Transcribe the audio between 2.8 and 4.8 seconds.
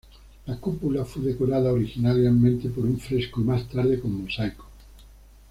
un fresco, y más tarde con mosaico.